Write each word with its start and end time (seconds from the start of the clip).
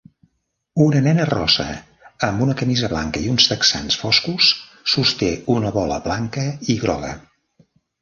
Una 0.85 1.01
nena 1.07 1.27
rossa 1.29 1.65
amb 2.29 2.41
una 2.47 2.57
camisa 2.63 2.91
blanca 2.95 3.23
i 3.27 3.31
uns 3.35 3.49
texans 3.53 4.01
foscos 4.07 4.51
sosté 4.97 5.33
una 5.61 5.77
bola 5.81 6.05
blanca 6.11 6.51
i 6.77 6.83
groga. 6.85 7.17